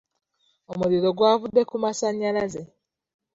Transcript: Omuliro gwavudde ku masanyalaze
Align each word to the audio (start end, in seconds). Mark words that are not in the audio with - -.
Omuliro 0.71 1.09
gwavudde 1.17 1.61
ku 1.69 1.75
masanyalaze 1.83 2.61